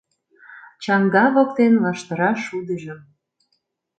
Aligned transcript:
Чаҥга 0.83 1.25
воктен 1.35 1.73
лаштыра 1.83 2.31
шудыжым 2.45 2.99